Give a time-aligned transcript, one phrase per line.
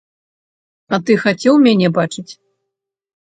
[0.97, 2.27] А ты хацеў мяне бачыць?